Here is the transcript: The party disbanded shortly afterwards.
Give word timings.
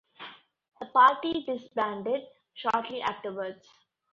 The 0.79 0.87
party 0.87 1.43
disbanded 1.45 2.23
shortly 2.55 3.03
afterwards. 3.03 3.67